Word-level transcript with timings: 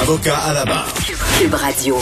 Avocat 0.00 0.36
à 0.36 0.52
la 0.54 0.64
barre. 0.64 0.94
Cube 1.40 1.54
Radio. 1.54 1.98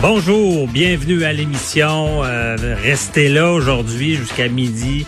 Bonjour, 0.00 0.68
bienvenue 0.68 1.24
à 1.24 1.32
l'émission. 1.32 2.22
Euh, 2.22 2.56
restez 2.80 3.28
là 3.28 3.50
aujourd'hui 3.50 4.14
jusqu'à 4.14 4.48
midi. 4.48 5.04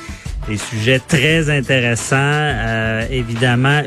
Des 0.48 0.56
sujets 0.56 0.98
très 0.98 1.50
intéressants, 1.50 2.16
euh, 2.16 3.06
évidemment. 3.10 3.80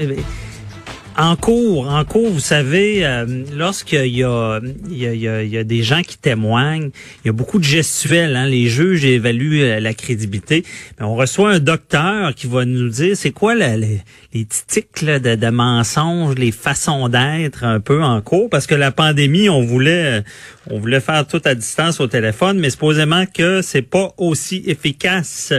En 1.21 1.35
cours, 1.35 1.88
en 1.88 2.03
cours, 2.03 2.31
vous 2.31 2.39
savez, 2.39 3.05
euh, 3.05 3.43
lorsqu'il 3.53 4.07
y 4.07 4.23
a, 4.23 4.59
il 4.89 4.98
y, 4.98 5.57
a, 5.57 5.63
des 5.63 5.84
gens 5.84 6.02
qui 6.02 6.17
témoignent, 6.17 6.89
il 7.23 7.27
y 7.27 7.30
a 7.30 7.31
beaucoup 7.31 7.59
de 7.59 7.63
gestuels. 7.63 8.35
Hein, 8.35 8.47
les 8.47 8.66
juges 8.66 9.05
évaluent 9.05 9.61
euh, 9.61 9.80
la 9.80 9.94
crédibilité. 9.94 10.66
Mais 10.99 11.05
on 11.05 11.13
reçoit 11.13 11.52
un 11.52 11.59
docteur 11.59 12.34
qui 12.34 12.47
va 12.47 12.66
nous 12.66 12.89
dire 12.89 13.16
c'est 13.16 13.30
quoi 13.30 13.53
les, 13.53 14.02
les 14.34 14.45
tics 14.45 15.03
là, 15.03 15.20
de, 15.20 15.35
de 15.35 15.49
mensonges, 15.49 16.34
les 16.39 16.52
façons 16.52 17.07
d'être 17.07 17.66
un 17.66 17.80
peu 17.80 18.02
en 18.02 18.19
cours, 18.22 18.49
parce 18.49 18.66
que 18.66 18.73
la 18.73 18.91
pandémie, 18.91 19.47
on 19.47 19.61
voulait, 19.61 20.23
on 20.72 20.80
voulait 20.80 21.02
faire 21.02 21.27
tout 21.27 21.42
à 21.45 21.53
distance 21.53 21.99
au 21.99 22.08
téléphone, 22.08 22.58
mais 22.58 22.72
supposément 22.72 23.27
que 23.27 23.61
c'est 23.61 23.83
pas 23.83 24.11
aussi 24.17 24.64
efficace. 24.66 25.53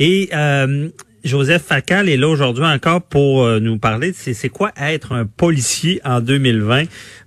Et 0.00 0.30
euh, 0.32 0.88
Joseph 1.24 1.62
Facal 1.62 2.10
est 2.10 2.18
là 2.18 2.28
aujourd'hui 2.28 2.66
encore 2.66 3.00
pour 3.00 3.44
euh, 3.44 3.58
nous 3.58 3.78
parler 3.78 4.12
de 4.12 4.16
c'est 4.16 4.48
quoi 4.50 4.72
être 4.76 5.12
un 5.12 5.24
policier 5.24 6.00
en 6.04 6.20
2020 6.20 6.84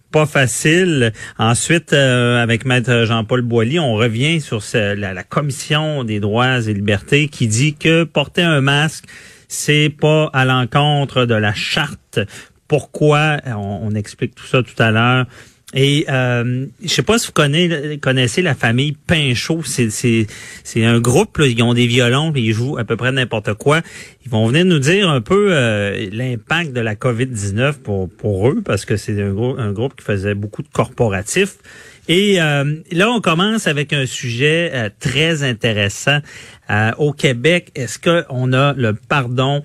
pas 0.09 0.25
facile. 0.25 1.11
Ensuite, 1.37 1.91
euh, 1.91 2.41
avec 2.41 2.63
Maître 2.63 3.03
Jean-Paul 3.03 3.41
Boilly, 3.41 3.77
on 3.77 3.95
revient 3.95 4.39
sur 4.39 4.63
la, 4.73 5.23
Commission 5.23 6.05
des 6.05 6.21
droits 6.21 6.61
et 6.61 6.73
libertés 6.73 7.27
qui 7.27 7.47
dit 7.47 7.75
que 7.75 8.05
porter 8.05 8.41
un 8.41 8.61
masque, 8.61 9.03
c'est 9.49 9.89
pas 9.89 10.29
à 10.31 10.45
l'encontre 10.45 11.25
de 11.25 11.35
la 11.35 11.53
charte. 11.53 12.21
Pourquoi? 12.69 13.37
On, 13.47 13.79
on 13.83 13.95
explique 13.95 14.33
tout 14.33 14.45
ça 14.45 14.63
tout 14.63 14.81
à 14.81 14.91
l'heure. 14.91 15.25
Et 15.73 16.05
euh, 16.09 16.65
je 16.81 16.87
sais 16.87 17.03
pas 17.03 17.19
si 17.19 17.27
vous 17.27 17.33
connaissez, 17.99 18.41
la 18.41 18.55
famille 18.55 18.93
Pinchot. 18.93 19.63
C'est, 19.65 19.89
c'est, 19.89 20.27
c'est 20.63 20.85
un 20.85 20.99
groupe, 20.99 21.37
là, 21.37 21.47
ils 21.47 21.61
ont 21.61 21.73
des 21.73 21.87
violons, 21.87 22.31
ils 22.35 22.53
jouent 22.53 22.77
à 22.77 22.85
peu 22.85 22.95
près 22.95 23.11
n'importe 23.11 23.53
quoi. 23.55 23.81
Ils 24.25 24.31
vont 24.31 24.47
venir 24.47 24.63
nous 24.63 24.79
dire 24.79 25.09
un 25.09 25.19
peu 25.19 25.49
euh, 25.51 26.09
l'impact 26.11 26.71
de 26.71 26.79
la 26.79 26.95
COVID-19 26.95 27.73
pour, 27.73 28.09
pour 28.09 28.47
eux, 28.47 28.61
parce 28.63 28.85
que 28.85 28.95
c'est 28.95 29.21
un, 29.21 29.35
un 29.57 29.71
groupe 29.73 29.95
qui 29.97 30.05
faisait 30.05 30.35
beaucoup 30.35 30.63
de 30.63 30.69
corporatifs. 30.69 31.57
Et 32.07 32.41
euh, 32.41 32.77
là, 32.91 33.11
on 33.11 33.19
commence 33.19 33.67
avec 33.67 33.91
un 33.91 34.05
sujet 34.05 34.71
euh, 34.73 34.89
très 34.99 35.43
intéressant. 35.43 36.19
Euh, 36.69 36.91
au 36.97 37.11
Québec, 37.11 37.71
est-ce 37.75 37.99
qu'on 37.99 38.53
a 38.53 38.73
le 38.73 38.93
pardon 38.93 39.63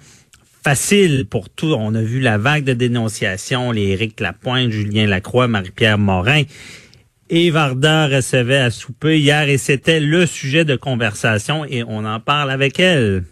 facile 0.63 1.27
pour 1.29 1.51
tout. 1.51 1.75
On 1.77 1.95
a 1.95 2.03
vu 2.03 2.21
la 2.21 2.39
vague 2.39 2.65
de 2.65 2.73
dénonciations, 2.73 3.73
les 3.73 3.89
Éric 3.89 4.21
Lapointe, 4.21 4.71
Julien 4.71 5.07
Lacroix, 5.07 5.49
Marie-Pierre 5.49 5.99
Morin. 5.99 6.43
Et 7.31 7.51
recevait 7.51 8.59
à 8.59 8.71
souper 8.71 9.19
hier 9.19 9.49
et 9.49 9.57
c'était 9.57 10.01
le 10.01 10.27
sujet 10.27 10.65
de 10.65 10.77
conversation 10.77 11.65
et 11.65 11.83
on 11.83 12.05
en 12.05 12.21
parle 12.21 12.51
avec 12.51 12.79
elle. 12.79 13.25